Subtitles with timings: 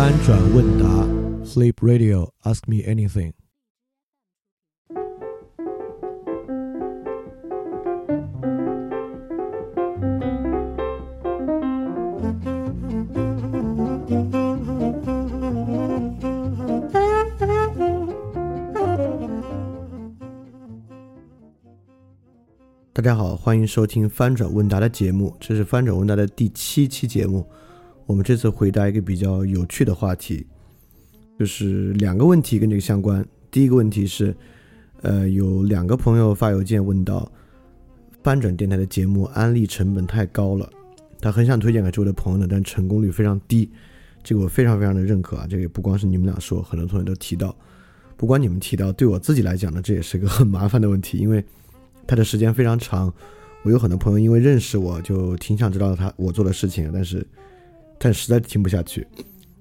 [0.00, 0.86] 翻转问答
[1.44, 3.34] ，Sleep Radio，Ask me anything。
[22.94, 27.46] 大家好，欢迎收听翻转问答的节目，这是翻转问答的第七期节目。
[28.10, 30.44] 我们这次回答一个比较有趣的话题，
[31.38, 33.24] 就是两个问题跟这个相关。
[33.52, 34.34] 第一个问题是，
[35.02, 37.30] 呃，有两个朋友发邮件问到，
[38.24, 40.68] 翻转电台的节目安利成本太高了，
[41.20, 43.70] 他很想推荐给周围的朋友呢，但成功率非常低。
[44.24, 47.54] 这个我非常非常的认可啊，这个也不光是你们俩说，很多同学都提到。
[48.16, 51.44] 不光你们提到，对我自己来讲呢，这也是个很麻烦的问题，因为。
[52.08, 53.12] 他的时间非常长，
[53.62, 57.24] 我有很多朋友因为认识我就挺想知道他我做的事情，但是
[58.02, 59.06] 但实在听不下去，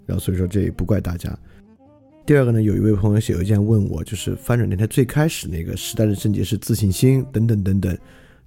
[0.05, 1.37] 然后所以说这也不怪大家。
[2.25, 7.97] 第二个呢，有一位朋友写邮件问我，就是翻转电台最开始那个时代的症结是自信心等等等等，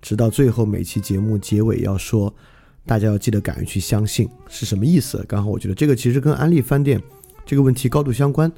[0.00, 2.34] 直到最后每期节目结尾要说，
[2.86, 5.22] 大家要记得敢于去相信是什么意思？
[5.28, 6.98] 刚好我觉得这个其实跟安利饭店
[7.44, 8.50] 这个问题高度相关，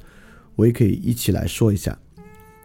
[0.55, 1.97] 我也可以一起来说一下。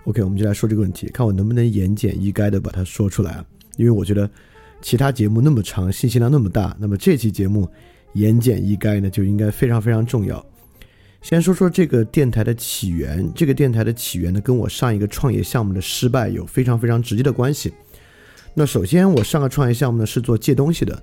[0.05, 3.45] OK，我们就来说这个问题，看我能不能言简意赅的把它说出来啊？
[3.77, 4.31] 因为我觉得
[4.81, 7.67] 其他节目那么长，信息量那么大，那么这期节目
[8.15, 10.45] 言简意赅呢，就应该非常非常重要。
[11.23, 17.73] 先说说这个电台的起源，这个电台的起源呢，跟我上一个创业项目的失败有非常非常直接的关系。
[18.55, 21.03] 那首先，我上个创业项目呢是做借东西的，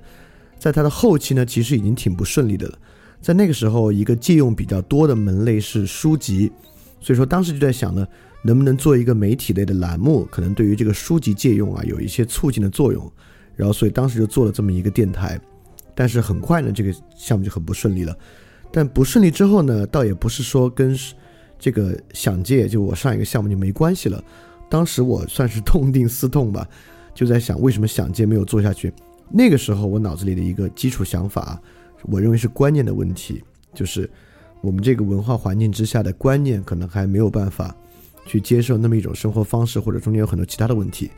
[0.57, 2.77] 在它的后期呢，其实已经挺不顺利的了。
[3.21, 6.51] 在那个时候，一个借用比较多的门类是书籍，
[6.99, 8.07] 所以说当时就在想呢。
[8.43, 10.23] 能不能做一个媒体类的栏目？
[10.31, 13.11] 可能对于这个书籍借用啊，有一些促进的作用。
[13.55, 15.37] 然后，所以当时就做了这么一个电台。
[15.97, 18.15] 但是很快呢，这个项目就很不顺利了。
[18.71, 20.95] 但不顺利之后呢，倒也不是说跟
[21.57, 24.23] 这个想借就我上一个项目就没关系了。
[24.69, 26.67] 当时我算是痛定思痛吧，
[27.15, 28.93] 就在想为什么想借没有做下去。
[29.31, 31.59] 那个时候我脑子里的一个基础想法，
[32.03, 33.43] 我认为是观念的问题，
[33.73, 34.07] 就是
[34.61, 37.75] 我们这个文化环境之下的观念可能还没有办法。
[38.25, 41.09] 去接受那么一种生活方式，或者中间有很多其他的问题，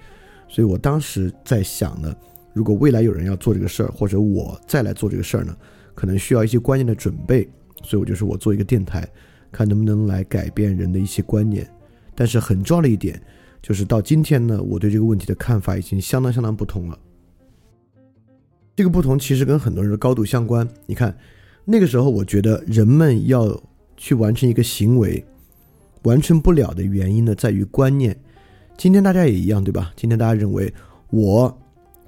[0.48, 2.16] 所以我当时在想呢，
[2.60, 5.56] 如果未来有人要做这个事儿，或者我再来做这个事儿呢，
[5.96, 7.48] 可能需要一些观念的准备，
[7.86, 9.08] 所以我就说我做一个电台，
[9.50, 11.66] 看能不能来改变人的一些观念。
[12.14, 13.18] 但是很重要的一点
[13.62, 17.00] 就是，到今天呢，我对这个问题的看法已经相当相当不同了。
[18.76, 20.68] 这个不同其实跟很多人的高度相关。
[20.86, 21.18] 你看，
[21.64, 23.58] 那个时候我觉得人们要
[23.96, 25.26] 去完成一个行为。
[26.04, 28.18] 完成不了的原因呢，在于观念。
[28.78, 29.94] 今天大家也一样，对吧？
[29.96, 30.74] 今天大家认为
[31.10, 31.58] 我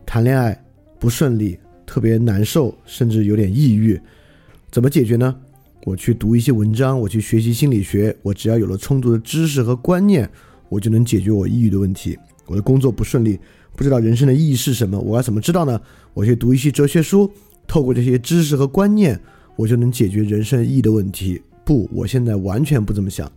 [0.05, 0.57] 谈恋爱
[0.99, 3.99] 不顺利，特别难受，甚至有点抑郁，
[4.71, 5.35] 怎么解决呢？
[5.83, 10.29] 我去读一些文章，我去学习心理学，我只要有了充足的知识和观念，
[10.69, 12.17] 我就能解决我抑郁的问题。
[12.45, 13.39] 我的工作不顺利，
[13.75, 15.81] 不知道人生的意义是什么，我要怎么知道呢？
[16.13, 17.31] 我去读一些哲学书，
[17.65, 19.19] 透过这些知识和观念，
[19.55, 21.41] 我就能解决人生意义的问题。
[21.65, 23.31] 不，我现在完全不这么想。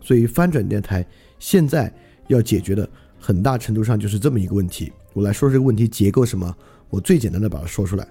[0.00, 1.04] 所以翻转电台
[1.38, 1.92] 现在
[2.28, 2.88] 要解决的
[3.18, 4.92] 很大程度上就是这么一个问题。
[5.12, 6.54] 我来说这个问题结构什么？
[6.88, 8.06] 我最简单的把它说出来。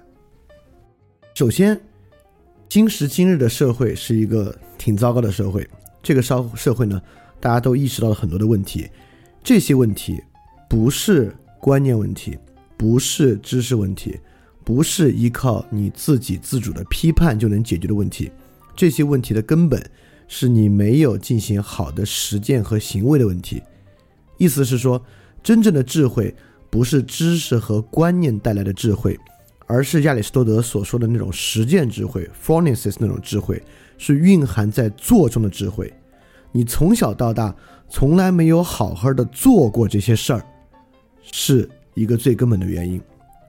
[1.34, 1.80] 首先，
[2.68, 5.68] 今时今日的社会是一个挺糟糕的社会。
[6.02, 7.00] 这个社社会呢，
[7.38, 8.88] 大家都意识到了很多的问题。
[9.42, 10.22] 这些问题
[10.68, 12.38] 不是观念问题，
[12.76, 14.18] 不是知识问题，
[14.64, 18.30] 不是依靠你自己自主的批判就能解决的问题。
[18.76, 19.82] 这些问题的根本。
[20.32, 23.60] 是你没有进行好的实践和行为的问题，
[24.38, 25.04] 意思是说，
[25.42, 26.32] 真正的智慧
[26.70, 29.18] 不是知识和观念带来的智慧，
[29.66, 33.60] 而是亚里士多德所说的那种实践智慧 （phronesis） 那种智慧，
[33.98, 35.92] 是蕴含在做中的智慧。
[36.52, 37.54] 你从小到大
[37.88, 40.46] 从来没有好好的做过这些事儿，
[41.32, 43.00] 是一个最根本的原因。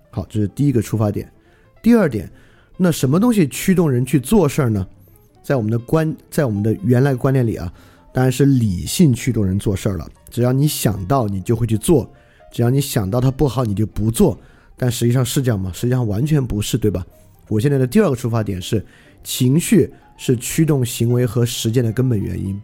[0.09, 1.31] 好，这是第一个出发点。
[1.81, 2.29] 第二点，
[2.77, 4.85] 那什么东西驱动人去做事儿呢？
[5.43, 7.71] 在我们的观，在我们的原来观念里啊，
[8.13, 10.07] 当然是理性驱动人做事儿了。
[10.29, 12.07] 只要你想到，你就会去做；
[12.51, 14.37] 只要你想到它不好，你就不做。
[14.77, 15.71] 但实际上是这样吗？
[15.73, 17.05] 实际上完全不是，对吧？
[17.47, 18.85] 我现在的第二个出发点是，
[19.23, 22.59] 情绪是驱动行为和实践的根本原因。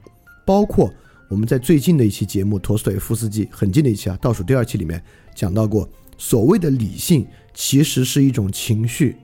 [0.46, 0.92] 包括
[1.30, 5.02] 我们在最近的一期节目《陀思妥耶夫斯基》很近的一期啊，倒数第二期里面
[5.36, 5.88] 讲到过，
[6.18, 9.16] 所谓的理性其实是一种情绪，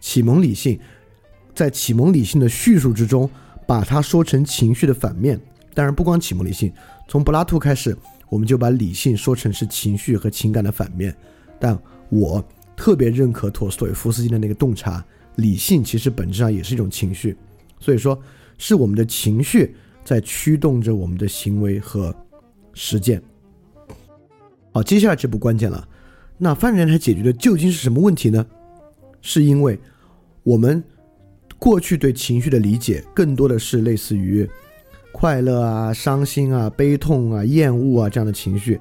[0.00, 0.78] 启蒙理性。
[1.54, 3.28] 在启蒙理性的叙述之中，
[3.66, 5.38] 把它说成情绪的反面。
[5.74, 6.72] 当然，不光启蒙理性，
[7.08, 7.94] 从柏拉图开始，
[8.32, 11.14] 我们就把理性说成是情绪和情感的反面。
[11.60, 12.42] 但我
[12.74, 15.04] 特别认可陀思妥耶夫斯基的那个洞察：
[15.36, 17.36] 理性其实本质上也是一种情绪。
[17.78, 18.18] 所以说，
[18.56, 22.14] 是我们的情绪在驱动着我们的行为和
[22.72, 23.22] 实践。
[24.72, 25.86] 好，接下来这步关键了。
[26.38, 28.46] 那发展电台解决的究竟是什么问题呢？
[29.20, 29.78] 是因为
[30.42, 30.82] 我们
[31.58, 34.48] 过去对情绪的理解更多的是类似于
[35.12, 38.80] 快乐啊、伤心啊、悲痛啊、厌恶啊这样的情绪，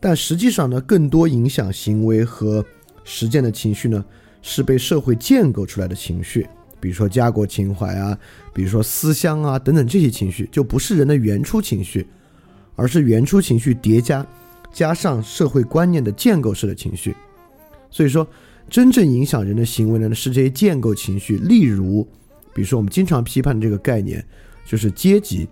[0.00, 2.64] 但实际上呢，更多影响行为和
[3.04, 4.04] 实践的情绪呢，
[4.42, 6.48] 是被社会建构出来的情绪，
[6.80, 8.18] 比如说家国情怀啊，
[8.52, 12.06] 比如说思乡啊等等这些情绪，就不是人的原初情绪，
[12.74, 14.26] 而是原初情绪叠加。
[14.72, 17.16] 加上社会观念的建构式的情绪，
[17.90, 18.28] 所以说，
[18.68, 21.38] 真正影响人的行为呢，是这些建构情绪。
[21.38, 22.06] 例如，
[22.52, 24.22] 比如说我们经常批判的这个概念，
[24.66, 25.48] 就是阶级。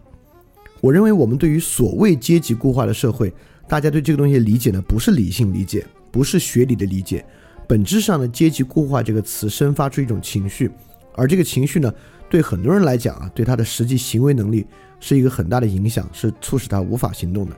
[0.84, 3.32] 我认为我们对于所谓阶级固化的社会，
[3.66, 5.82] 大家对这个东西理解呢，不是理性理解，
[6.12, 7.24] 不是学理的理解。
[7.66, 10.70] 本质上的阶级固化这个词生发出一种情绪，
[11.14, 11.90] 而这个情绪呢，
[12.28, 14.66] 对很多人来讲啊，对他的实际行为能力
[15.00, 17.56] 是一个很大的影响，是促使他无法行动的。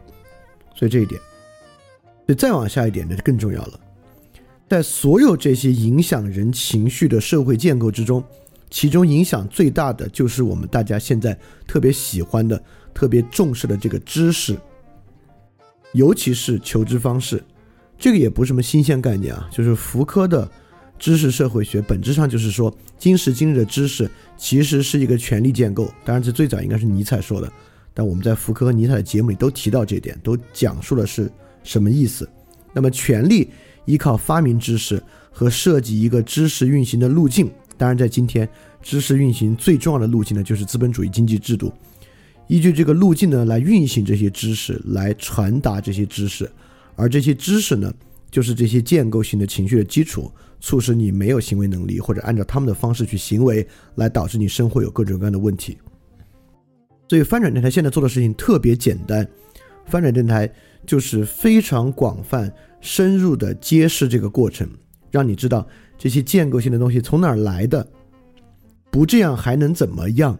[0.76, 1.20] 所以这一点。
[2.26, 3.80] 所以再往下一点，呢就更重要了。
[4.68, 8.22] 在所有这些影响人情绪的社会建构之中，
[8.70, 11.36] 其中影响最大的就是我们大家现在
[11.66, 12.62] 特别喜欢的、
[12.96, 14.56] 特别重视的这个知识，
[15.92, 17.44] 尤其是求知方式。
[17.98, 20.50] 这个也不是什么新鲜概念啊，就是福柯的
[20.98, 25.92] 知识社会学，本质上就是说，今时今日的知识其实是一个权力建构。
[26.06, 27.52] 当然，这最早应该是尼采说的，
[27.92, 31.30] 但我们在福柯和尼采的节目里都提到这点，都讲述的是。
[31.62, 32.28] 什么意思？
[32.72, 33.50] 那么，权力
[33.86, 35.02] 依靠发明知识
[35.32, 37.50] 和设计一个知识运行的路径。
[37.76, 38.48] 当然，在今天，
[38.80, 41.72] 知识运行最重要的路径呢，就是资本主义经济制度。
[42.48, 46.50] 依据这个路径呢，来运行这些知识，来传达这些知识。
[46.94, 47.92] 而这些知识呢，
[48.30, 53.66] 就是这些建构性的情绪的基础，促使你没有行为能力，或者按照他们的方式去行为，
[53.96, 55.76] 来导致你生活有各种各样的问题。
[57.08, 59.26] 所以，翻转电台现在做的事情特别简单。
[59.86, 60.50] 翻转电台。
[60.86, 62.48] 就是非常广泛、
[62.80, 64.68] 深入的揭示这个过程，
[65.10, 65.66] 让你知道
[65.98, 67.84] 这些建构性的东西从哪儿来的，
[68.88, 70.38] 不这样还能怎么样？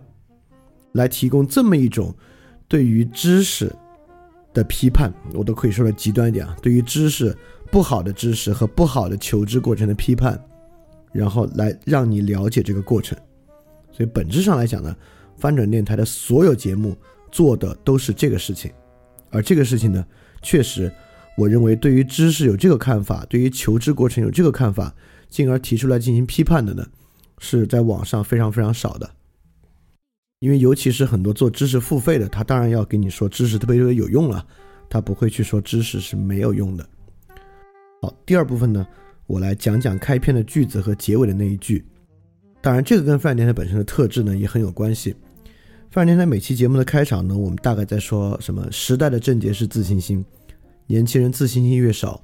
[0.97, 2.13] 来提供这么一种
[2.67, 3.71] 对于知识
[4.53, 7.37] 的批判，我都可以说的极端一点啊，对于知识
[7.71, 10.43] 不好的知识和不好的求知过程的批判，
[11.13, 13.17] 然后来让你了解这个过程。
[13.93, 14.97] 所以本质上来讲呢，
[15.37, 16.97] 翻转电台的所有节目
[17.31, 18.73] 做的都是这个事情，
[19.31, 20.05] 而这个事情呢。
[20.43, 20.93] 确实，
[21.37, 24.95] 我认为对于知识有这个看法，对于求知过程有这个看法，
[25.29, 26.87] 进而提出来进行批判的呢，
[27.39, 29.11] 是在网上非常非常少的。
[30.41, 34.47] 因为尤其是很多做知识付费的，他当然要给你说知识特别特别有用了，
[34.89, 36.87] 他不会去说知识是没有用的。
[38.03, 38.87] 好，第二部分呢，
[39.27, 41.83] 我来讲讲开篇的句子和结尾的那一句。
[42.61, 45.15] 当然，这个跟饭店它本身的特质呢也很有关系。
[45.91, 48.71] 范年台每期节目的开场呢，我们大概在说什么？
[48.71, 50.23] 时代的症结是自信心，
[50.87, 52.23] 年轻人自信心越少，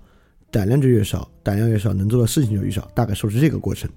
[0.50, 3.88] 胆量就越少，胆量越少，能做的事情就越少，大概说是这个过程。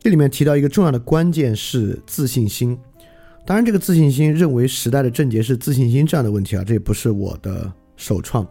[0.00, 2.76] 这里面提到一个重要的关键是自信心。
[3.48, 8.46] 当然，这个自信心认为时代的症结是自信心这样的问题啊，这也不是我的首创。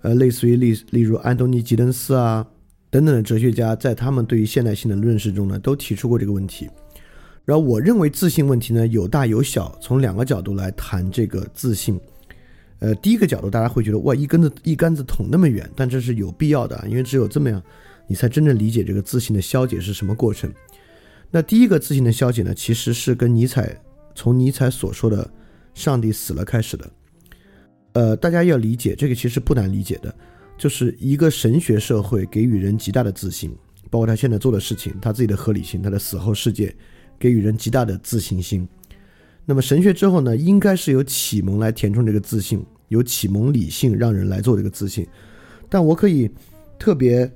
[0.00, 2.42] 呃，类似于例例如安东尼吉登斯啊
[2.88, 6.70] 等等的哲学家，在他们对于现代性的论述中呢，都提出过这个问题。
[7.44, 12.00] 然后我认为自信问题呢有大有小，从两个角度来谈这个自信。
[12.78, 17.62] 呃，第一个角度大家会觉得哇一根子一竿子捅那么远，但这是有必要的，因为只有这么样，
[18.06, 20.50] 你才真正理解这个自信的消解是什么过程。
[21.30, 23.78] 那第一个自信的消解呢，其实是跟尼采
[24.20, 25.26] 从尼采所说的
[25.72, 26.90] “上帝死了”开始的。
[27.94, 30.14] 呃，大家要理解这个其实不难理解的，
[30.58, 33.50] 就是一个神学社会给予人极大的自信，
[33.88, 36.74] 包括他现在做的事情，他自己的合理性，他的死后世界。
[37.18, 38.66] 给予人极大的自信心。
[39.44, 45.06] 那么神学之后呢，应该是由启蒙来填充这个自信，由启蒙理性让人来做这个自信。
[45.68, 46.30] 但我可以
[46.78, 47.30] 特别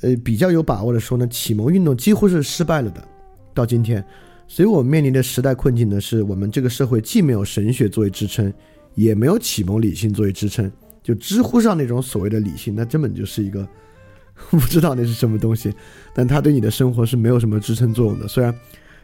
[0.00, 3.02] 呃比较有把握的说呢，启蒙运动几乎是失败了的。
[3.52, 4.04] 到今天，
[4.48, 8.52] 所以我们面临的时代困境呢，是我们这个社会既没有神学作为支撑，
[8.94, 10.70] 也没有启蒙理性作为支撑。
[11.02, 13.68] 就知乎上那种所谓的理性，那根本就是一个
[14.50, 15.72] 不知道那是什么东西，
[16.14, 18.26] 但它对你的生活是没有什么支撑作用的。
[18.28, 18.54] 虽然。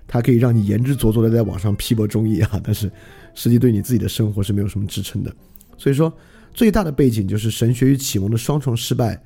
[0.08, 2.90] 它可以让你言之凿凿的在网上批驳中医啊，但是
[3.34, 5.32] 实际对你自己的生活是没有什么支撑的。
[5.78, 6.12] 所以说，
[6.52, 9.18] 最大的背景就是神学与启蒙的双重失败，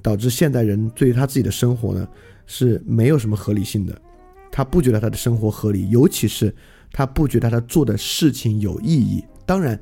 [0.00, 2.08] 导致现代人对于他自己的生活呢
[2.46, 4.00] 是没有什么合理性的。
[4.50, 6.54] 他不觉得他的生活合理，尤其是
[6.92, 9.24] 他不觉得他做的事情有意义。
[9.46, 9.78] 当然，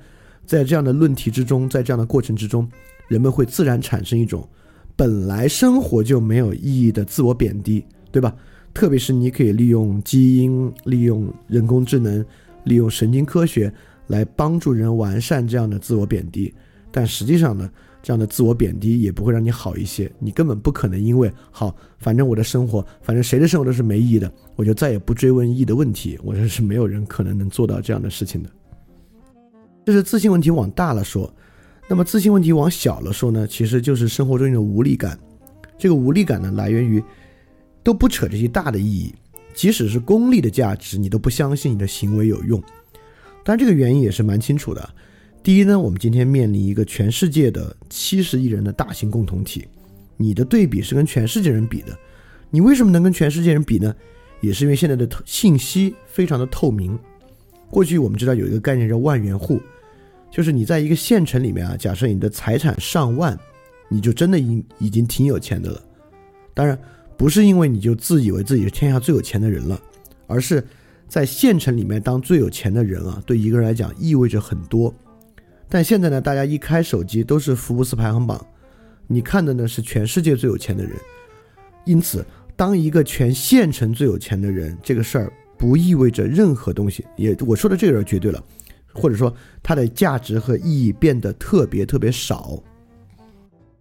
[0.47, 2.69] 在这样的论题之中，在这样的过程之中，
[3.09, 4.47] 人们会自然产生一种
[4.97, 8.35] 本来生活就没有意义的自我贬低，对吧？
[8.75, 12.25] 特别是你可以利用基因、利用人工智能、
[12.65, 13.73] 利用神经科学
[14.07, 16.53] 来帮助人完善这样的自我贬低。
[16.93, 17.69] 但实际上呢，
[18.03, 20.11] 这样的自我贬低也不会让你好一些。
[20.19, 26.19] 你根本不可能因为好，反正我的生活，反正谁的生活都是没意义的，我就再也不追问意义的问题。
[26.23, 28.51] 我觉得是没有人可能能做到这样的事情的。
[29.85, 31.33] 这是自信问题往大了说，
[31.89, 33.47] 那么自信问题往小了说呢？
[33.47, 35.19] 其实就是生活中的无力感。
[35.79, 37.03] 这个无力感呢，来源于
[37.83, 39.15] 都不扯这些大的意义，
[39.55, 42.61] 即使是功利的价值，你都不相信你的行为有用。
[43.45, 44.89] 当然，这个原因也是蛮清楚的。
[45.43, 49.67] 第一呢，我们今天面临一个全世界的七十亿人的大型共同体，
[50.17, 51.99] 你的对比是跟全世界人比的。
[52.51, 53.95] 你为什么能跟全世界人比呢？
[54.41, 56.99] 也是因为现在的信息非常的透明。
[57.71, 59.61] 过去我们知道有一个概念叫万元户，
[60.31, 63.39] 就是你在一个县城里面啊，假设你的财产上万。
[63.91, 65.83] 你就真的已已经挺有钱的了，
[66.53, 66.79] 当然
[67.17, 69.81] 不是因为你就自以为自己是天下最有钱的人了，
[70.27, 70.63] 而是
[71.09, 74.95] 在县城里面当最有钱的人啊，对一个人来讲意味着很多。
[75.69, 78.45] 但现在呢，大家一开手机都是福布斯排行榜，
[79.07, 80.93] 你看的呢是全世界最有钱的人，
[81.85, 82.25] 因此
[82.57, 87.05] 当一个全县城最有钱的人，这个事儿不意味着任何东西。
[87.17, 88.43] 也我说的这个人绝对了，
[88.95, 89.33] 或者说
[89.63, 92.63] 它的价值和意义变得特别特别少。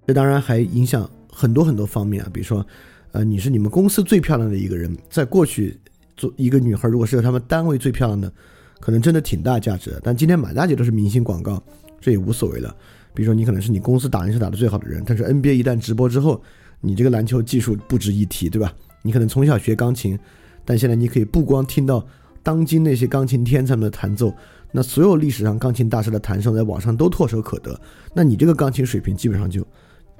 [0.05, 2.65] 这当然还影响很多很多方面啊，比如说，
[3.11, 5.77] 呃，你是你们公司最漂亮的一个人，在过去
[6.15, 8.31] 做一个女孩，如果是他们单位最漂亮的，
[8.79, 10.01] 可能真的挺大价值的。
[10.03, 11.61] 但今天满大街都是明星广告，
[11.99, 12.75] 这也无所谓了。
[13.13, 16.41] 比如说，你可能是你公司打篮球打得最好的人，但是 NBA 一旦直播之后，
[16.81, 18.73] 你这个篮球技术不值一提，对吧？
[19.01, 20.17] 你可能从小学钢琴，
[20.63, 22.05] 但现在你可以不光听到
[22.43, 24.33] 当今那些钢琴天才们的弹奏。
[24.71, 27.79] 那所有历史上钢琴大师的弹声在网上都唾手可得，
[28.13, 29.65] 那你这个钢琴水平基本上就。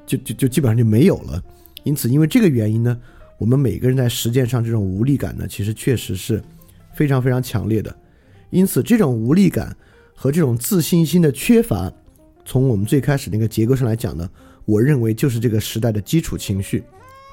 [0.08, 1.44] 就就就基本上就没有了，
[1.84, 2.98] 因此，因为这个原因呢，
[3.38, 6.42] 我们每个人在实践上这种无力感呢，其实确实是
[6.94, 7.94] 非常非常强烈的。
[8.50, 9.75] 因此，这种无力感
[10.16, 11.92] 和这种自信心的缺乏，
[12.46, 14.30] 从我们最开始那个结构上来讲呢，
[14.66, 16.84] 我认为就是这个时代的基础情绪。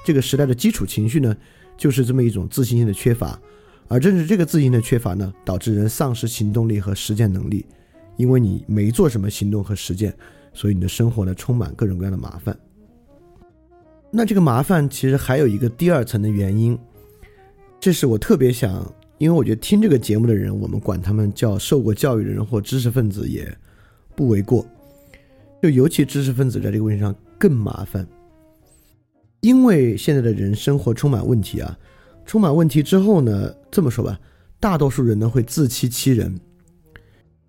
[0.04, 1.34] 这个时代的基础情绪呢，
[1.76, 3.40] 就是这么一种自信心的缺乏，
[3.88, 7.64] 而正是这个自信的缺乏呢，导致人丧失行动力和实践能力，
[8.16, 10.14] 因为你没做什么行动和实践。
[10.52, 12.56] 所以你的生活呢，充满各种各样的麻烦。
[14.10, 16.78] 那这个麻烦其实还有一个第二层的原因，
[17.80, 23.46] 这是我特别想，因为我觉得听这个节目的人，我们管他们叫受过教育的人或知识分子也
[24.14, 24.66] 不为过。
[25.62, 28.06] 就尤其知识分子在这个问题上更麻烦，
[29.40, 31.78] 因为现在的人生活充满问题啊，
[32.26, 34.20] 充满问题之后呢，这么说吧，
[34.60, 36.38] 大多数人呢会自欺欺人。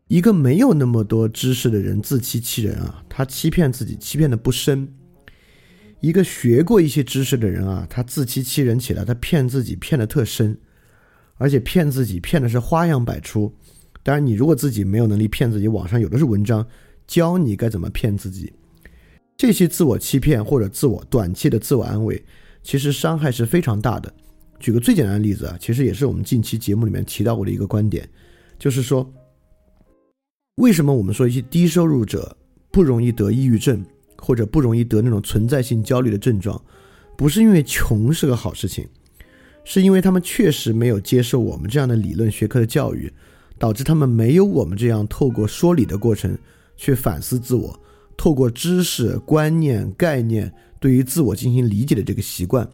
[0.08, 4.88] 一个没有那么多知识的人自欺欺人啊，他欺骗自己，欺骗的不深；
[6.00, 10.58] 一个学过一些知识的人啊，他自欺欺人起来，他骗自己骗的特深，
[11.38, 13.54] 而且骗自己骗的是花样百出。
[14.04, 16.66] 当然，你如果自己没有能力骗自己，网上有的是文章
[17.08, 18.54] 教你该怎么骗自己。
[19.38, 22.24] 这些自我欺骗或者自我短期的自我安慰，
[22.64, 24.14] 其实伤害是非常大的。
[24.60, 28.08] 举个最简单的例子啊，其实也是我们近期节目里面提到过的一个观点，
[28.58, 29.12] 就是说。
[30.62, 32.34] 为什么我们说一些低收入者
[32.72, 33.84] 不容易得抑郁症，
[34.18, 36.64] 或者不容易得那种存在性焦虑的症状？
[37.18, 38.88] 不是因为穷是个好事情，
[39.66, 43.12] 是因为他们确实没有接受我们这样的理论学科的教育，
[43.58, 46.38] 导致他们没有我们这样透过说理的过程
[46.78, 47.78] 去反思自我，
[48.16, 52.66] 透过知识、观念、概念对于自我进行理解的这个习惯，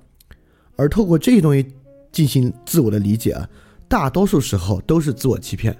[0.75, 1.65] 而透过这些东西
[2.11, 3.49] 进行自我的理解啊，
[3.87, 5.75] 大多数时候都是自我欺骗。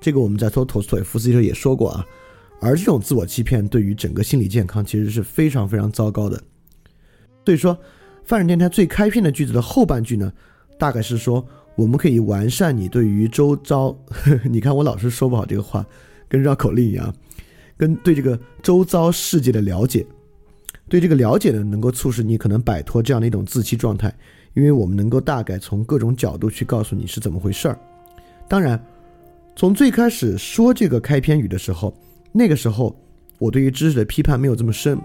[0.00, 2.04] 这个我们在说托斯托夫斯基时候也说过啊，
[2.60, 6.42] 而这种自我欺骗对于整个心理健康其实是非常非常糟糕的。
[7.44, 7.78] 所以说，
[8.30, 10.32] 范人电台最开篇的句子的后半句呢，
[10.78, 11.44] 大概是说
[11.74, 15.84] 我们可以完善你对于周遭，呵 呵你看我老是说不好这个话，
[16.28, 17.12] 跟绕口令一样，
[17.76, 20.06] 跟对这个周遭世界的了解，
[20.88, 24.14] 对这个了解呢，能够促使你可能摆脱这样的一种自欺状态，
[24.54, 27.76] 因为我们能够大概从各种角度去告诉你是怎么回事儿，
[28.46, 28.80] 当然。
[29.56, 31.92] 从最开始说这个开篇语的时候，
[32.30, 32.96] 那个时候
[33.40, 34.96] 我对于知识的批判没有这么深，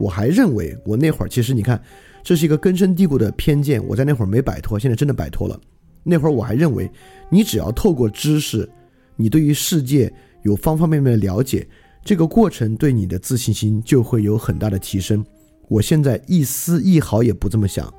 [0.00, 1.80] 我还认为我那会儿其实你看，
[2.22, 5.60] 这是一个根深蒂固的偏见，我在那会儿没摆脱，现在真的摆脱了。
[6.02, 6.90] 那会儿我还认为，
[7.28, 8.68] 你只要透过知识，
[9.14, 11.68] 你对于世界有方方面面的了解，
[12.02, 15.24] 这个过程对你的自信心就会有很大的提升。
[15.68, 17.92] 我现在一丝一毫也不这么想，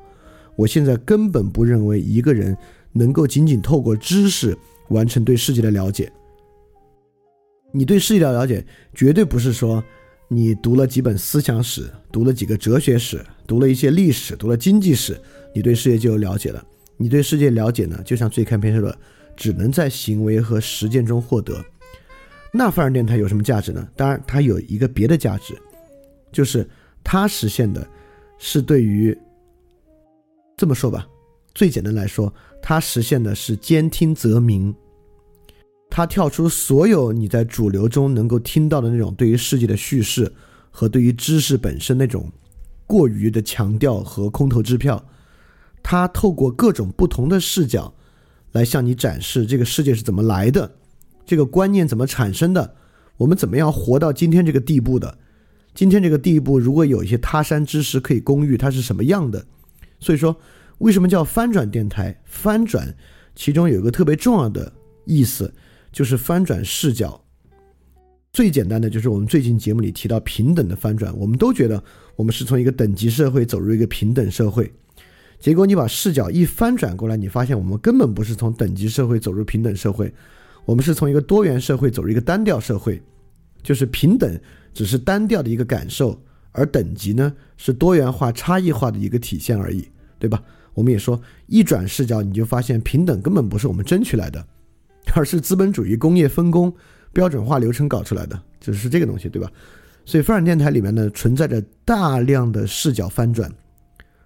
[0.56, 2.58] 我现在根本不认为一个人
[2.92, 4.58] 能够仅仅透过知识。
[4.90, 6.12] 完成对世界的了解。
[7.72, 8.62] 你对世界的了解，
[8.94, 9.82] 绝对不是说
[10.34, 15.20] 你读了几本思想史，读了几个哲学史，读了一些历史，读了经济史，
[15.54, 16.66] 你对世界就有了解了。
[16.96, 18.98] 你对世界了解呢，就像最开篇说的，
[19.36, 21.62] 只能在行为和实践中获得。
[22.54, 23.86] 那泛尔电台有什么价值呢？
[23.94, 25.54] 当然，它有一个别的价值，
[26.32, 26.66] 就是
[27.04, 27.86] 它实现的
[28.38, 29.18] 是对于
[30.56, 31.06] 这么说吧，
[31.54, 34.74] 最简单来说，它实现的是兼听则明。
[35.92, 40.34] 它跳出所有你在主流中能够听到的那种对于世界的叙事
[40.72, 42.32] 和对于知识本身那种
[42.88, 45.06] 过于的强调和空头支票。
[45.84, 47.94] 它透过各种不同的视角
[48.54, 50.78] 来向你展示这个世界是怎么来的，
[51.26, 52.76] 这个观念怎么产生的，
[53.18, 55.18] 我们怎么样活到今天这个地步的。
[55.74, 59.46] 今天这个地步，如果有一些他山之石可以攻玉，它是什么样的？
[60.00, 60.36] 所以说，
[60.78, 62.22] 为什么叫翻转电台？
[62.26, 62.96] 翻转
[63.36, 64.72] 其中有一个特别重要的
[65.06, 65.54] 意思。
[65.92, 67.22] 就是翻转视角，
[68.34, 71.16] 最简单的就是我们最近节目里提到平等的翻转。
[71.18, 71.84] 我们都觉得
[72.16, 74.72] 我们是从一个等级社会走入一个平等社会，
[75.40, 80.14] 结果你把视角一翻转过来，你发现我们根本不是从等级社会走入平等社会，
[80.66, 83.02] 我们是从一个多元社会走入一个单调社会。
[83.64, 84.40] 就是平等
[84.74, 86.20] 只是单调的一个感受，
[86.52, 90.42] 而等级呢是多元化、差异化的一个体现而已，对吧？
[90.74, 94.44] 我们也说一转视角，你就发现平等根本不是我们争取来的。
[95.14, 96.74] 而是资本主义工业分工
[97.12, 99.52] 标准化流程搞出来的，就是这个东西，对吧？
[100.06, 103.52] 所以，翻转电台里面呢存在着大量的视角翻转，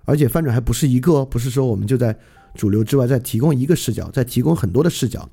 [0.06, 2.16] 而且翻转还不是一个，不是说我们就在
[2.54, 5.30] 主流之外再提供一个视角，再提供很多的视角，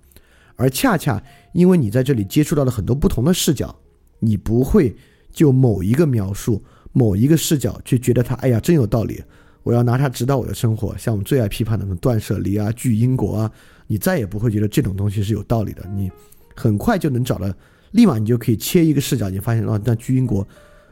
[0.56, 1.22] 而恰恰
[1.52, 3.74] 因为你在这里接触到了很多不同的视角，
[4.18, 4.96] 你不会
[5.30, 9.22] 就某一个描述、某一个视角去觉得它，哎呀，真有道理，
[9.62, 10.96] 我要拿它指导我的生活。
[10.98, 13.52] 像我们最爱批判的那种断舍离啊、巨因果啊。
[13.88, 16.10] 你再也不会觉得这种东西是有道理的，你
[16.56, 17.52] 很快就能找到，
[17.90, 20.46] 立马你就可以切一个视角，你发现哦，那居英国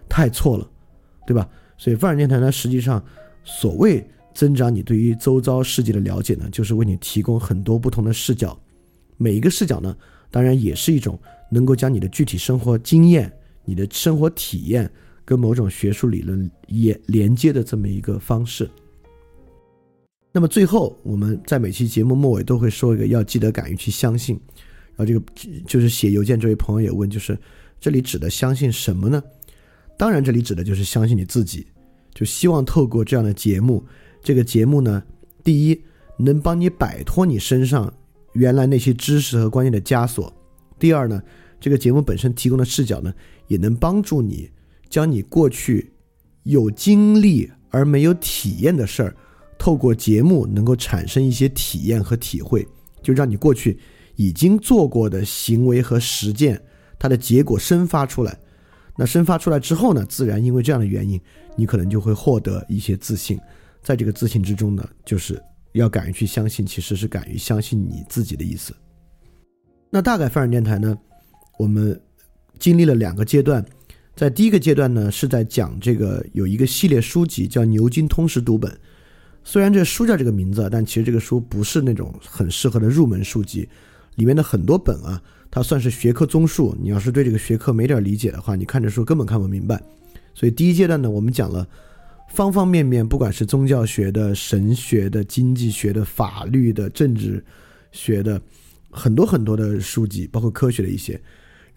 [0.06, 0.68] 太错了，
[1.26, 1.48] 对吧？
[1.78, 3.02] 所以范尔电台呢，实际上
[3.42, 8.58] 所谓增长你对于周遭世界的了解呢，就是为你提供很多不同的视角，
[9.16, 9.96] 每一个视角呢，
[10.30, 11.18] 当然也是一种
[11.50, 13.32] 能够将你的具体生活经验、
[13.64, 14.90] 你的生活体验
[15.30, 18.68] 跟某种学术理论也连接的这么一个方式。
[20.32, 24.34] 那么最后，我们在每期节目末尾都会说一个要记得敢于去相信。
[24.96, 25.24] 然后这个
[25.68, 27.38] 就是写邮件这位朋友也问，就是
[27.78, 29.22] 这里指的相信什么呢？
[29.96, 31.64] 当然，这里指的就是相信你自己。
[32.12, 33.86] 就希望透过这样的节目，
[34.20, 35.00] 这个节目呢，
[35.44, 35.80] 第一
[36.16, 37.94] 能帮你摆脱你身上
[38.32, 40.28] 原来那些知识和观念的枷锁；
[40.76, 41.22] 第二呢，
[41.60, 43.14] 这个节目本身提供的视角呢，
[43.46, 44.50] 也能帮助你
[44.90, 45.90] 将你过去
[46.42, 49.16] 有经历而没有体验的事儿。
[49.56, 52.66] 透过节目能够产生一些体验和体会，
[53.02, 53.78] 就让你过去
[54.16, 56.58] 已经做过的行为和实践，
[56.98, 58.38] 它的结果生发出来。
[58.96, 61.20] 那生发出来之后呢，自然因为这样的原因，
[61.56, 63.38] 你可能就会获得一些自信。
[63.82, 65.38] 在这个自信之中呢，就是
[65.72, 68.74] 要敢于去相信，其实是敢于相信你自己的意思。
[69.90, 70.96] 那大概范儿电台呢，
[71.58, 72.00] 我们
[72.58, 73.62] 经历了两个阶段，
[74.20, 78.70] 在第一个阶段呢，是在讲这个有一个系列书籍叫《牛津通识读本》。
[79.44, 83.66] 虽然这书叫这个名字，但其实这个书不是那种很适合的入门书籍。
[84.16, 85.18] 里面的很多本啊，
[85.50, 86.76] 它算是学科综述。
[86.78, 89.82] 你要是对这个学科没点理解的话，你看这书根本看不明白。
[90.34, 91.66] 所以第一阶段呢，我们讲了
[92.28, 97.42] 方方面面，不管是宗教学的、神学的、经济学的、法律的、政治
[97.90, 98.38] 学的，
[98.90, 101.18] 很多很多的书籍，包括科学的一些。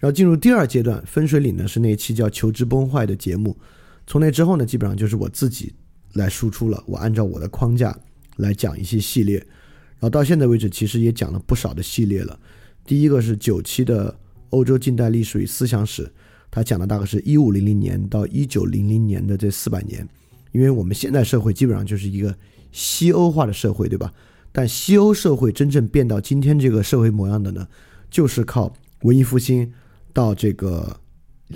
[0.04, 3.58] 然后进入第二阶段，分水岭呢是那一期叫《求知崩坏》的节目。
[4.06, 5.72] 从那之后呢，基本上就是我自己。
[6.16, 7.98] 来输出了，我按照我的框架
[8.36, 12.40] 来讲一些系列，然后到现在为止，其实也讲了不少的系列了。
[12.86, 14.16] 第一个是九期的
[14.52, 16.08] 欧洲近代历史与思想史，
[16.52, 20.08] 它讲的大概是一五零零年到一九零零年的这四百年，
[20.52, 22.38] 因为我们现代社会基本上就是一个
[22.72, 24.14] 西欧化的社会，对吧？
[24.52, 27.68] 但西欧社会真正变到今天这个社会模样的呢，
[28.12, 29.74] 就是靠文艺复兴
[30.14, 31.00] 到这个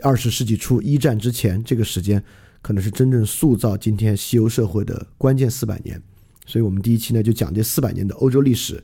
[0.02, 2.22] 二十世纪初一战之前这个时间。
[2.60, 6.02] 可能是真正塑造今天西欧社会的关键四百年，
[6.46, 8.84] 所以我们第一期呢就讲这四百年的欧洲历史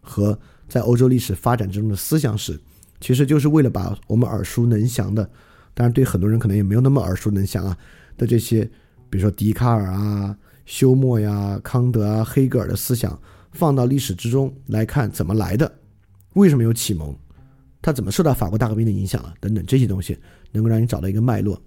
[0.00, 0.36] 和
[0.68, 2.58] 在欧洲历史发展之中的思想史，
[2.98, 5.22] 其实就是为了把我们耳熟能详的，
[5.74, 7.76] 当然对很多人可能也没有那么耳熟能详啊
[8.16, 8.64] 的这些，
[9.08, 13.16] 比如说笛卡尔啊、休谟呀、康德啊、黑格尔的思想
[13.52, 15.72] 放到历史之中来看怎么来的，
[16.32, 17.16] 为什么有启蒙，
[17.82, 20.16] 他怎么受到法国大革命的影响了等等这些东西，
[20.52, 21.60] 能够让你找到一个脉络。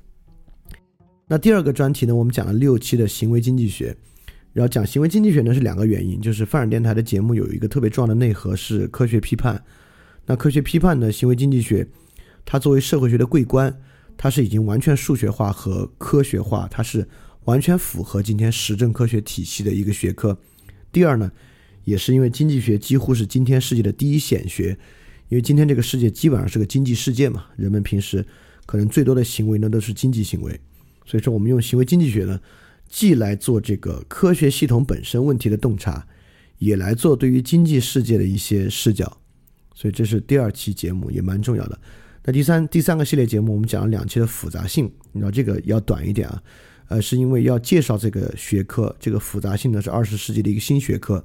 [1.28, 3.96] 那第二个专题呢，我们讲了六期的行为经济学，
[4.52, 9.64] 然后讲行为经济学呢是两个原因，就是范尔电台的节目有一个特别重要的内核是科学批判。
[10.26, 11.88] 那科学批判的行为经济学，
[12.46, 13.76] 它作为社会学的桂冠，
[14.16, 17.08] 它是已经完全数学化和科学化，它是
[17.46, 20.38] 完全符合今天实证科学体系的一个学科。
[20.92, 21.32] 第二呢，
[21.86, 24.78] 也是因为经济学几乎是今天世界的第一显学，
[25.30, 28.26] 因为今天这个世界基本上是个经济世界嘛，人们平时
[28.66, 30.60] 可能最多的行为呢都是经济行为，
[31.06, 32.40] 所以说我们用行为经济学呢，
[32.88, 36.06] 既来做这个科学系统本身问题的洞察，
[36.60, 39.18] 也来做对于经济世界的一些视角，
[39.74, 41.80] 所以这是第二期节目也蛮重要的。
[42.24, 46.44] 那第三第三个系列节目我们讲了两期的复杂性，你知道这个要短一点啊，
[46.88, 51.24] 呃，是因为要介绍这个学科，这个复杂性呢是二十世纪的一个新学科。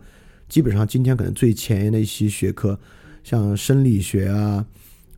[0.49, 2.81] 基本上今天可能最前沿的一些学科，
[3.29, 4.65] 像生理学啊，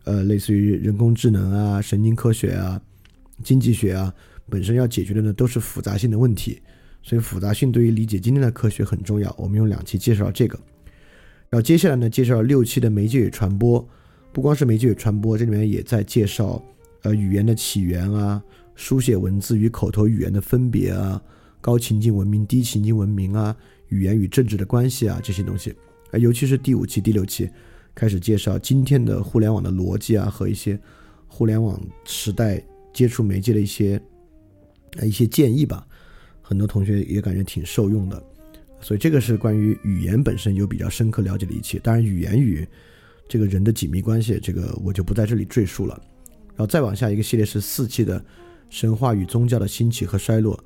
[0.02, 2.82] 呃，类似于人工智能啊、神经科学啊、
[3.44, 4.12] 经济学啊，
[4.48, 6.60] 本身要解决的呢都是复杂性的问题，
[7.04, 9.32] 所以复杂性对于理解今天的科学很重要。
[9.38, 10.58] 我们用两期介绍这个，
[11.50, 13.88] 然后接下来呢介绍六期的媒介与传播，
[14.32, 16.60] 不光是媒介与传播，这里面也在介绍
[17.02, 18.42] 呃语言的起源啊、
[18.74, 21.22] 书写文字与口头语言的分别啊、
[21.60, 23.56] 高情境文明、低情境文明啊。
[23.90, 25.70] 语言与政治的关系啊，这些东西，
[26.10, 27.48] 啊，尤其是第五期、第六期
[27.94, 30.78] 开始介绍今天的互联网的逻辑啊，和一些
[31.26, 34.00] 互联网时代接触媒介的一些
[34.96, 35.86] 呃一些建议吧。
[36.40, 38.20] 很多同学也感觉挺受用的，
[38.80, 41.78] 所以这个是关于语言本身有比较深刻了解的一期。
[41.78, 42.66] 当然，语言与
[43.28, 46.00] 这个人的紧密关系，这个我就不在这里赘述了。
[46.48, 48.22] 然后再往下一个系列是四期的
[48.68, 50.58] 神话与宗教的兴起和衰落。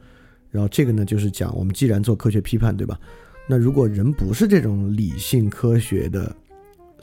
[0.50, 2.98] 然后这个呢，就是讲我们既然做科学批判，对吧？
[3.46, 6.34] 那如果人不是这种理性科学的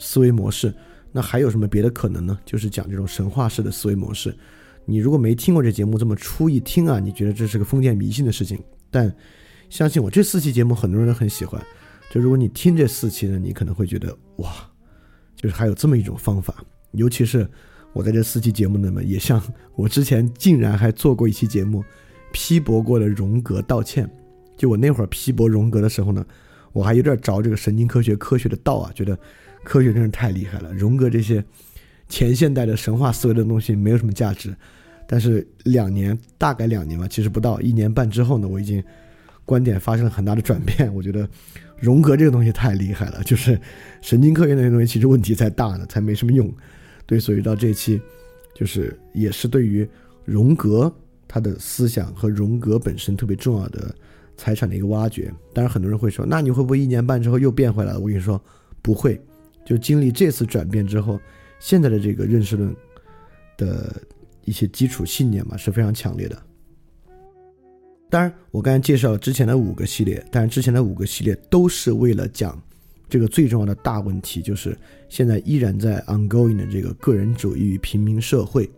[0.02, 0.74] 思维模式，
[1.12, 2.38] 那还有什么别的可能呢？
[2.44, 4.36] 就是讲这种神话式的思维模式。
[4.84, 8.58] 你如果没听过这节目，这么初一听啊，你觉得这是个封建迷信的事情。
[8.90, 9.14] 但
[9.70, 11.62] 相信我，这四期节目很多人都很喜欢。
[12.10, 14.50] 就如果你听这四期呢，你可能会觉得哇，
[15.36, 16.62] 就是还有这么一种方法。
[16.90, 17.48] 尤其是
[17.92, 19.40] 我在这四期节目里面，也像
[19.76, 21.82] 我之前竟然还做过一期节目。
[22.34, 24.10] 批驳过的荣格道歉，
[24.56, 26.24] 就我那会儿批驳荣格的时候呢，
[26.72, 29.14] 我还有点着这个神经科学科学的道啊，觉得
[29.64, 30.72] 科学真是太厉害了。
[30.72, 31.44] 荣格这些
[32.08, 34.54] 前现代的神话思维的东西没有什么价值。
[35.06, 38.82] 但是两年，大概两年吧，其实不到一年半之后呢，我已经
[39.44, 40.92] 观点发生了很大的转变。
[40.94, 41.28] 我觉得
[41.78, 43.60] 荣格这个东西太厉害了，就是
[44.00, 46.52] 神经科学那些东西其实问题才大呢，才没什么用。
[47.06, 48.00] 对，所以到这期
[48.54, 49.88] 就是也是对于
[50.24, 50.92] 荣格。
[51.28, 53.94] 他的思想和荣格本身特别重要的
[54.36, 57.98] 财产的一个挖掘，当然很多人会说，那你会不会一年半之后又变回来了？
[57.98, 58.38] 我跟你说，
[58.82, 59.18] 不会，
[59.64, 61.20] 就经历这次转变之后，
[61.58, 62.74] 现在的这个认识论
[63.56, 64.02] 的
[64.44, 66.42] 一些基础信念嘛是非常强烈的。
[68.10, 72.60] 当然，我刚才介绍了之前的五个系列，但是之前的五个系列都是为了讲
[73.08, 74.76] 这个最重要的大问题，就是
[75.08, 78.68] 现在依然在 ongoing 的这个个人主义与平民社会。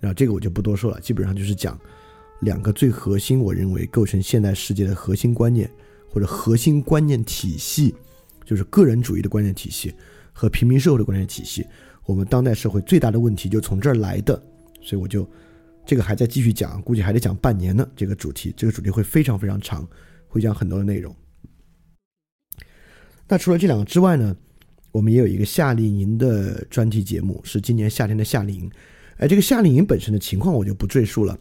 [0.00, 1.78] 然后这个我就不多说了，基本上就是讲
[2.40, 5.70] 两个最核心，我认为构成现代世界的核心观念
[6.10, 7.94] 或者核心观念体系，
[8.44, 9.94] 就是个人主义的观念体系
[10.32, 11.66] 和平民社会的观念体系。
[12.04, 14.34] 我们当代社会最大的问题就从这儿来的，
[14.80, 15.28] 所以我就
[15.86, 17.88] 这个还在继续讲，估计还得讲半年呢。
[17.94, 19.86] 这个主题，这个主题会非常非常长，
[20.26, 21.14] 会讲很多的内容。
[23.28, 24.36] 那除了这两个之外呢，
[24.90, 28.70] 我们也有一个夏令营的专题节目，是今年夏天的夏令营。
[29.18, 31.38] 哎，这个夏令营本身的情况我就不赘述了，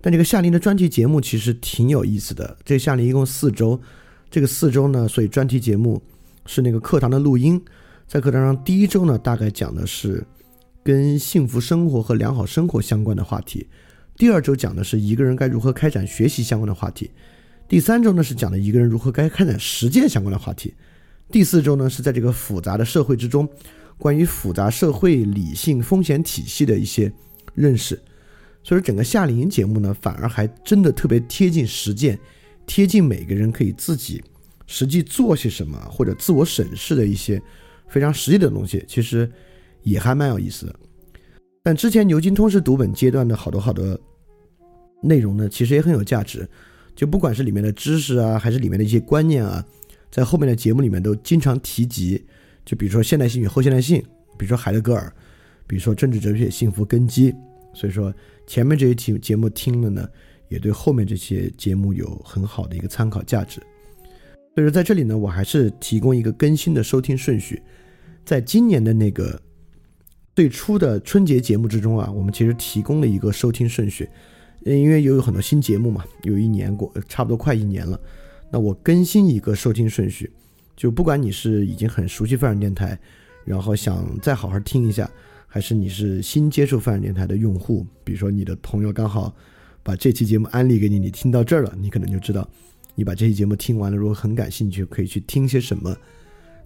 [0.00, 2.56] 但这个夏令营的专题节目其实挺有意思的。
[2.64, 3.80] 这夏令营一共四周，
[4.30, 6.00] 这个四周呢，所以专题节目
[6.46, 7.60] 是那个课堂的录音。
[8.06, 10.24] 在课堂上，第一周呢，大概讲的是
[10.82, 13.66] 跟幸福生活和良好生活相关的话题；
[14.16, 17.08] 第二周讲的是一个人该如何开展学习相关的话题；
[17.66, 20.70] 第三周呢是讲的一个人如何该开展实践相关的话题；
[21.32, 23.48] 第四周呢是在这个复杂的社会之中。
[23.96, 27.10] 关于复杂社会理性风险体系的一些
[27.54, 27.94] 认识，
[28.64, 32.18] 所以说整个夏令营节目呢，反而还真的特别贴近实践，
[32.66, 34.20] 贴近每个人可以自己
[34.66, 37.40] 实际做些什么或者自我审视的一些
[37.94, 39.30] 非常实际的东西，其实
[39.84, 40.74] 也还蛮有意思的。
[41.62, 43.96] 但之前牛津通识读本阶段的好多好多
[45.00, 46.44] 内容呢，其实也很有价值，
[46.96, 49.64] 就不管是里面的知识啊，还是里面的一些观念啊，
[50.10, 52.20] 在后面的节目里面都经常提及。
[52.64, 54.02] 就比如说现代性与后现代性，
[54.36, 55.14] 比如说海德格尔，
[55.68, 57.32] 比如说政治哲学幸福根基。
[57.72, 58.12] 所以说
[58.44, 60.08] 前面这些节节目听了呢，
[60.48, 63.60] 也对后面这些节目有很好的一个参考价值。
[64.56, 67.62] 所以说在这里呢，我还是提供一个更新的收听顺序。
[68.24, 69.40] 在今年的那个
[70.34, 74.08] 最初的春节节目之中啊，我们其实提供了一个收听顺序，
[74.62, 78.00] 因为有有很多新节目嘛，有一年过，差不多快一年了，
[78.50, 80.30] 那我更新一个收听顺序。
[80.76, 82.98] 就不管你是已经很熟悉泛展电台，
[83.44, 85.08] 然后想再好好听一下，
[85.46, 89.32] 还是你是新接触泛展电台的用户，比如说你的朋友刚好
[89.84, 92.48] 把这期节目安利给你，你听到这儿了，你可能就知道，
[92.96, 95.96] 你把这期节目听完了，如果很感兴趣，可以去听些什么。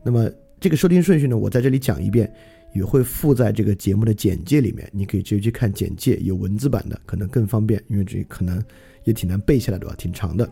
[0.02, 2.32] 那么这个收听顺序呢，我在这里讲一遍，
[2.72, 8.62] 也会附在这个节目的简介里面，你可以直接去看简介，有文字版的可能更方便，因为这可能
[9.04, 10.50] 也挺难背下来的吧，挺长的。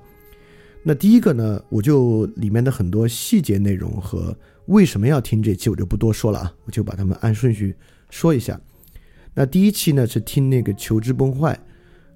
[0.83, 7.75] 那第一个呢，我就里面的很多细节内容和为什么要听这期，我就不多说了啊，我就把它们按顺序
[8.09, 8.61] 说一下。
[9.35, 11.59] 那第一期呢是听那个求知崩坏，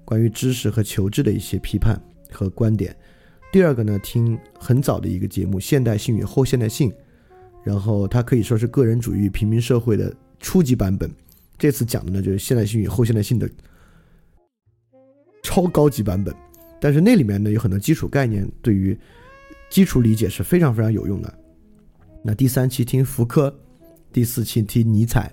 [0.05, 2.01] 关于知识和求知的一些批判
[2.31, 2.95] 和观点。
[3.51, 6.89] 第二个呢，听很早的一个节目《现代性与后现代性》，
[7.63, 11.09] 然后它可以说是个人主义平民社会的初级版本。
[11.57, 13.49] 这次讲的呢就是现代性与后现代性的
[15.43, 16.33] 超高级版本。
[16.79, 18.97] 但是那里面呢有很多基础概念，对于
[19.69, 21.31] 基础理解是非常非常有用的。
[22.23, 23.55] 那第三期听福柯，
[24.11, 25.31] 第四期听尼采，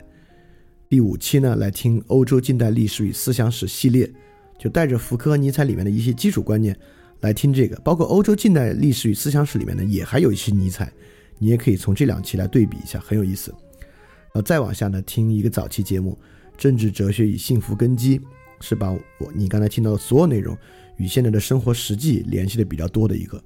[0.88, 4.10] 第五期呢来听欧洲近代历史与思想史系列，
[4.58, 6.78] 就带着福柯和尼采里面的一些基础观念
[7.20, 7.76] 来听这个。
[7.80, 10.92] 包括欧洲近代历史与思想史里面呢也还有一些尼采，
[11.38, 13.50] 你也可以从这两期来对比一下，很有意思。
[13.50, 16.18] 然后再往下呢听一个早期节目
[16.60, 18.18] 《政治哲学与幸福根基》，
[18.60, 19.00] 是把我
[19.34, 20.56] 你刚才听到的所有内容。
[20.98, 23.40] 与现在的生活实际联系的比较多的一个，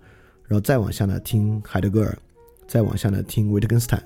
[0.48, 2.18] 然后再往下呢听海德格尔，
[2.66, 4.02] 再往下呢听维特根斯坦，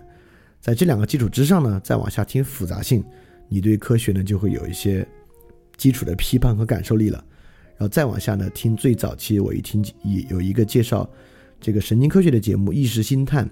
[0.61, 3.05] 在这两个基础之上呢，再往下听复杂性，
[3.49, 5.07] 你对科学呢就会有一些
[5.77, 7.25] 基础的批判和感受力了。
[7.79, 9.85] 然后再往下呢听最早期我一听
[10.29, 11.09] 有一个介绍
[11.61, 13.47] 这个神经科学的节目《意识星探》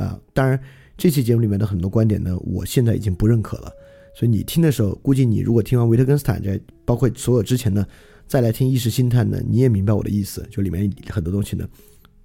[0.00, 0.58] 啊，当然
[0.96, 3.72] 这期节目里面的很多观点呢，我现在已经不认可了，
[4.14, 7.86] 所以你听的时候，估计你如果听完维特根斯坦这包括所有之前呢。
[8.30, 11.68] 再来听意识心态呢，你也明白我的意思，就里面很多东西呢，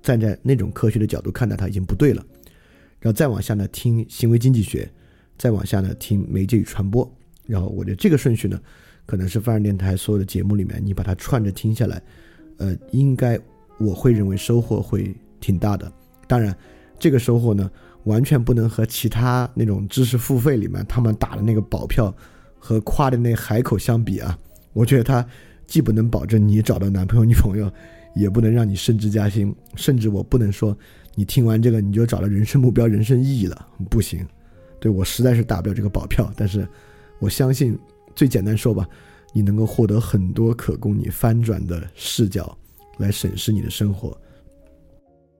[0.04, 2.24] 站在那种科学的角度看待它已经不对了。
[3.00, 4.88] 然后再往下呢，听行为经济学，
[5.36, 7.12] 再往下呢，听媒介与传播。
[7.48, 8.62] 然后我觉得这个顺序呢，
[9.08, 12.00] 可能是发展电台所有的节目里面，你把它串着听下来，
[12.58, 13.40] 呃，应该
[13.80, 15.92] 我会认为收获会挺大的。
[16.28, 16.56] 当然，
[17.00, 17.70] 这个收获呢，
[18.04, 22.14] 完全不能和其他那种知识付费里面他们打的那个保票
[22.60, 24.38] 和夸的那海口相比啊，
[24.74, 25.26] 我觉得它。
[25.68, 27.68] 既不能保证你找到男朋友女朋友，
[28.14, 30.78] 也不能让你升职加薪，甚至我不能说
[31.16, 34.24] 你听完这个你就找到人生目标、人生意义了，不行。
[34.80, 36.68] 对我实在是打不了这个保票，但是
[37.18, 37.76] 我相信，
[38.16, 38.88] 最简单说吧，
[39.34, 42.56] 你能够获得很多可供你翻转的视角
[43.00, 44.16] 来审视你的生活。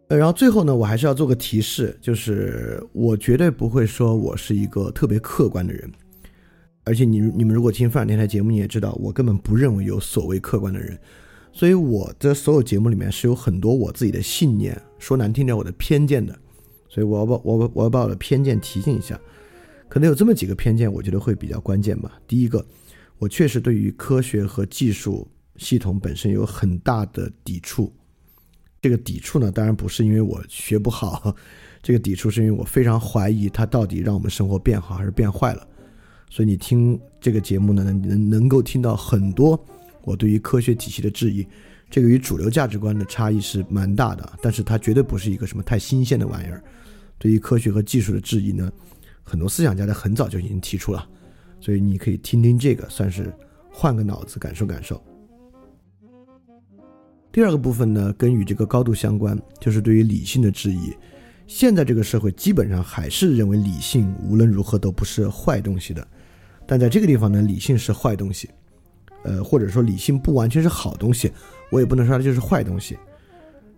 [0.08, 5.92] 呃，然后最后呢，我还是要做个提示，就是我绝对不会说我是一个特别客观的人。
[6.84, 10.96] 而且你你们如果听范电台节目，你也知道我根本不认为有所谓客观的人，
[11.52, 16.38] 所以我的所有节目里面是有很多我自己的信念，说难听点我的偏见的，
[16.88, 19.20] 所以我要把我我要把我的偏见提醒一下，
[19.90, 22.20] 可能有这么几个偏见，我觉得会比较关键吧。
[22.28, 22.64] 第一个，
[23.18, 27.92] 我确实对于科学和技术系统本身有很大的抵触，
[28.82, 31.36] 这个抵触呢，当然不是因为我学不好，
[31.82, 35.68] 这个抵触是因为我非常怀疑它到底让我们生活变好还是变坏了。
[36.30, 39.60] 所以你听这个节目呢，能能够听到很多
[40.04, 41.48] 我对于科学体系的质疑，
[41.90, 46.64] 这个与主流价值观的差异是蛮大的，但是它绝对不是一个什么太新鲜的玩意儿。
[47.18, 48.72] 对于科学和技术的质疑呢，
[49.24, 51.08] 很多思想家在很早就已经提出了，
[51.60, 53.34] 所以你可以听听这个，算是
[53.72, 55.02] 换个脑子感受感受。
[57.36, 60.96] 第二个部分呢，跟与这个高度相关，就是对于理性的质疑。
[61.48, 66.08] 现在这个社会基本上还是认为理性无论如何都不是坏东西的。
[66.66, 68.50] 但在这个地方呢，理性是坏东西，
[69.26, 71.30] 呃，或者说理性不完全是好东西，
[71.74, 72.98] 我也不能说它就是坏东西，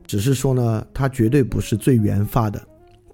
[0.06, 2.64] 只是说呢，它绝对不是最原发的，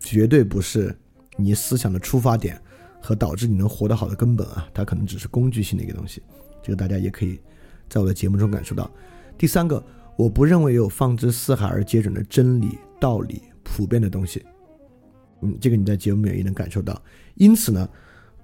[0.02, 0.94] 绝对不是
[1.38, 2.62] 你思想的出发点
[3.00, 6.22] 和导致你能活得好的根本啊，它可能只是工具性的一个东西，
[6.62, 7.40] 这个大家也可以
[7.88, 8.92] 在我的节目中感受到。
[9.38, 9.82] 第三个，
[10.18, 14.44] 我不认为有放之四海而皆准的真理、道理、普遍的东西，
[15.42, 17.02] 嗯，这个你在节目里面也能感受到，
[17.36, 17.88] 因此呢。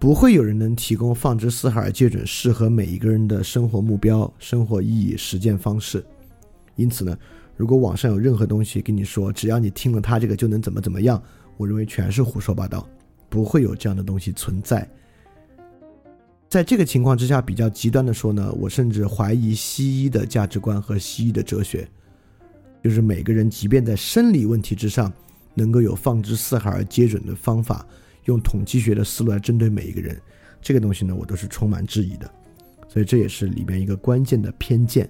[0.02, 6.02] 不会有人能提供放之四海而皆准、适合每一个人的生活目标、生活意义、实践方式。
[6.78, 7.18] 因此呢，
[7.58, 11.22] 如果网上有任何东西跟你说，只要你听了他这个就能怎么怎么样，
[11.58, 12.88] 我认为全是胡说八道，
[13.28, 14.90] 不会有这样的东西存在。
[16.50, 21.88] 在这个情况之下，比较极端的说呢，我甚至怀疑西医的价值观和西医的哲学，
[22.84, 25.14] 就是每个人即便在生理问题之上，
[25.54, 27.86] 能够有放之四海而皆准的方法。
[28.26, 30.20] 用统计学的思路来针对每一个人，
[30.62, 32.30] 这个东西呢，我都是充满质疑的，
[32.88, 35.10] 所以这也是里面一个关键的偏见。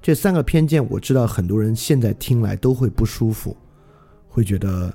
[0.00, 3.56] 这三个偏见，我知道很多人现在听来都会不舒服，
[4.28, 4.94] 会觉得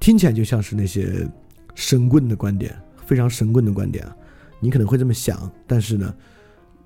[0.00, 1.28] 听起来就像是那些
[1.74, 2.74] 神棍的观点，
[3.06, 4.16] 非常神棍的观点啊。
[4.62, 6.14] 你可能会这么想，但是呢，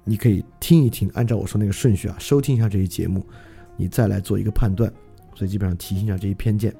[0.02, 3.24] 你可以听一听，按照我说那个顺序啊，收听一下这些节目，
[3.76, 4.90] 你再来做一个判断。
[5.34, 6.74] 所以基本上提醒一下这些偏见。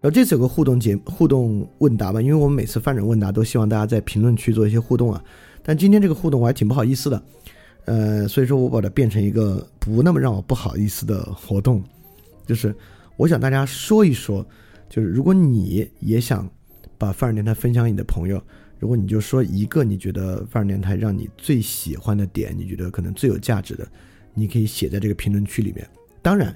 [0.00, 5.22] 然后这次有个互动节互动问答吧，因为我们每次翻转问答都希望大家在评论区做一些互动啊。
[5.62, 7.22] 但今天这个互动我还挺不好意思的，
[7.84, 11.84] 呃，所以说我把它变成一个不那么让我不好意思的活动，
[12.46, 12.74] 就是
[13.18, 14.46] 我想大家说一说，
[14.88, 16.48] 就是如果你也想
[16.96, 18.42] 把范儿电台分享给你的朋友，
[18.78, 23.86] 如果你就说一个你觉得范儿电台让你最喜欢的点，你觉得可能最有价值的，
[24.34, 25.88] 你可以写在这个评论区里面。
[26.22, 26.54] 当然。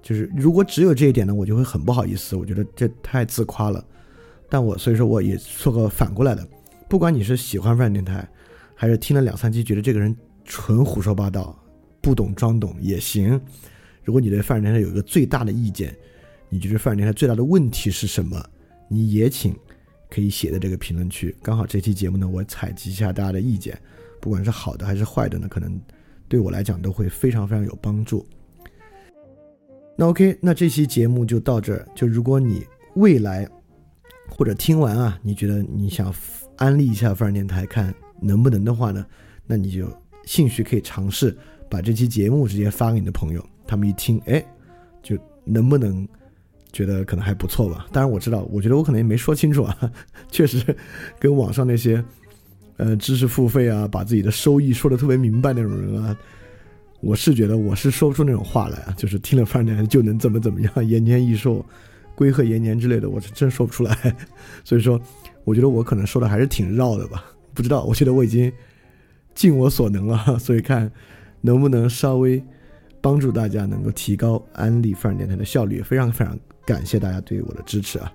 [0.00, 3.84] 就是如果只有这一点呢，我就会很不好意思，我觉得这太自夸了。
[4.48, 6.48] 但我所以说我也说个反过来的，
[6.88, 8.26] 不管你是喜欢范电台，
[8.76, 11.60] 还是听了两三期觉得这个人纯胡说八道、
[12.00, 13.38] 不懂装懂也行。
[14.04, 15.94] 如果你对范电台有一个最大的意见，
[16.48, 18.40] 你觉得范电台最大的问题是什么，
[18.88, 19.54] 你也请
[20.10, 21.34] 可以写在这个评论区。
[21.42, 23.78] 刚好这期节目呢，我采集一下大家的意见，
[24.20, 25.80] 不管是好的还是坏的呢，可能
[26.28, 28.26] 对我来讲都会非常非常有帮助。
[29.96, 31.86] 那 OK，那这期节目就到这儿。
[31.94, 33.48] 就如果你未来
[34.28, 36.14] 或者听完啊，你觉得你想
[36.56, 39.04] 安利一下范儿电台，看能不能的话呢，
[39.46, 39.90] 那你就
[40.24, 41.36] 兴许可以尝试
[41.68, 44.44] 把这期节目直接发给你的朋友，他们一听，哎，
[45.02, 46.06] 就能不能
[46.72, 47.86] 觉得可能还不错吧？
[47.92, 49.76] 当然我知道，我觉得我可能也没说清楚啊，
[50.30, 50.62] 确实
[51.18, 52.02] 跟网上那些
[52.76, 56.16] 呃知识付费啊，把自己的收益说的特别明白那种人啊。
[57.00, 61.64] 我是觉得我是说不出那种话来啊，就是听了范儿就能怎么怎么样， 延年益寿、
[62.16, 63.96] 龟鹤延年之类的，我是真说不出来。
[64.64, 65.00] 所以说，
[65.44, 67.84] 我觉得我可能说的还是挺绕的吧，不知道。
[67.84, 68.52] 我觉得我已经
[69.32, 70.90] 尽我所能了，所以看
[71.40, 72.42] 能不能稍微
[73.00, 75.80] 帮助大家能够提高安利范儿电台的效率。
[75.82, 76.36] 非常非常
[76.68, 78.12] 感谢大家对我的支持啊。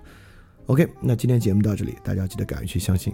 [0.66, 3.12] OK，那今天节目到这里，大家记得敢于去相信。